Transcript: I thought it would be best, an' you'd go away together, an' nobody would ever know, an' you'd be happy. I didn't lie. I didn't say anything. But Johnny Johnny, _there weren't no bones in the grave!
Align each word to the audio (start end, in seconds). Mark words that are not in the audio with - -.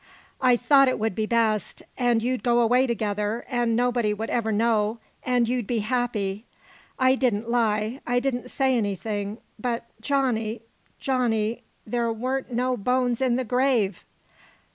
I 0.41 0.57
thought 0.57 0.87
it 0.87 0.97
would 0.97 1.13
be 1.13 1.27
best, 1.27 1.83
an' 1.95 2.21
you'd 2.21 2.41
go 2.41 2.61
away 2.61 2.87
together, 2.87 3.45
an' 3.47 3.75
nobody 3.75 4.15
would 4.15 4.31
ever 4.31 4.51
know, 4.51 4.97
an' 5.21 5.45
you'd 5.45 5.67
be 5.67 5.77
happy. 5.85 6.43
I 6.97 7.13
didn't 7.13 7.47
lie. 7.51 8.01
I 8.07 8.19
didn't 8.19 8.49
say 8.49 8.75
anything. 8.75 9.37
But 9.59 9.85
Johnny 10.01 10.61
Johnny, 10.97 11.61
_there 11.87 12.17
weren't 12.17 12.51
no 12.51 12.75
bones 12.75 13.21
in 13.21 13.35
the 13.35 13.45
grave! 13.45 14.03